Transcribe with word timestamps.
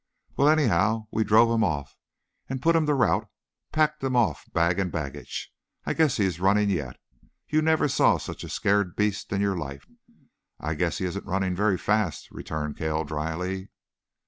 "Well, 0.35 0.49
anyhow, 0.49 1.05
we 1.11 1.23
drove 1.23 1.51
him 1.51 1.63
off, 1.63 1.95
put 2.59 2.75
him 2.75 2.87
to 2.87 2.93
rout, 2.95 3.29
packed 3.71 4.03
him 4.03 4.15
off 4.15 4.51
bag 4.51 4.79
and 4.79 4.91
baggage. 4.91 5.53
I 5.85 5.93
guess 5.93 6.17
he 6.17 6.25
is 6.25 6.39
running 6.39 6.71
yet. 6.71 6.97
You 7.47 7.61
never 7.61 7.87
saw 7.87 8.17
such 8.17 8.43
a 8.43 8.49
scared 8.49 8.95
beast 8.95 9.31
in 9.31 9.41
your 9.41 9.59
life." 9.59 9.85
"I 10.59 10.73
guess 10.73 10.97
he 10.97 11.05
isn't 11.05 11.27
running 11.27 11.55
very 11.55 11.77
fast," 11.77 12.31
returned 12.31 12.77
Cale 12.77 13.03
dryly. 13.03 13.69